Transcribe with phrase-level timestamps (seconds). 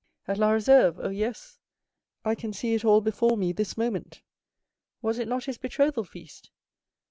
[0.27, 0.95] "At La Réserve!
[0.99, 1.59] Oh, yes;
[2.25, 4.23] I can see it all before me this moment."
[4.99, 6.49] "Was it not his betrothal feast?"